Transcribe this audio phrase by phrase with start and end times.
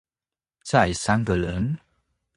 [0.63, 1.77] 再三個人